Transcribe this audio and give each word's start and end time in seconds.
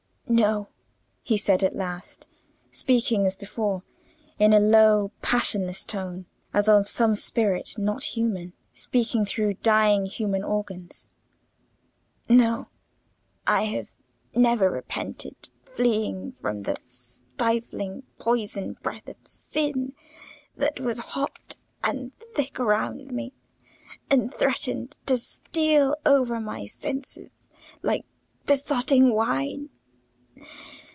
"No," 0.33 0.69
he 1.23 1.35
said 1.35 1.61
at 1.61 1.75
last; 1.75 2.25
speaking 2.71 3.27
as 3.27 3.35
before, 3.35 3.83
in 4.39 4.53
a 4.53 4.61
low 4.61 5.11
passionless 5.21 5.83
tone, 5.83 6.25
as 6.53 6.69
of 6.69 6.87
some 6.87 7.15
spirit 7.15 7.77
not 7.77 8.01
human, 8.05 8.53
speaking 8.73 9.25
through 9.25 9.55
dying 9.55 10.05
human 10.05 10.41
organs. 10.41 11.07
"No; 12.29 12.69
I 13.45 13.63
have 13.63 13.89
never 14.33 14.71
repented 14.71 15.35
fleeing 15.65 16.31
from 16.39 16.63
the 16.63 16.77
stifling 16.87 18.03
poison 18.17 18.77
breath 18.81 19.09
of 19.09 19.17
sin 19.25 19.91
that 20.55 20.79
was 20.79 20.99
hot 21.17 21.57
and 21.83 22.13
thick 22.35 22.57
around 22.57 23.11
me, 23.11 23.33
and 24.09 24.33
threatened 24.33 24.95
to 25.07 25.17
steal 25.17 25.93
over 26.05 26.39
my 26.39 26.67
senses 26.67 27.47
like 27.83 28.05
besotting 28.45 29.13
wine. 29.13 29.67